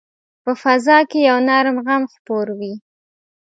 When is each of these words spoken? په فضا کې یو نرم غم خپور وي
په 0.43 0.51
فضا 0.61 0.97
کې 1.09 1.19
یو 1.29 1.37
نرم 1.49 1.77
غم 1.85 2.03
خپور 2.13 2.47
وي 2.59 2.73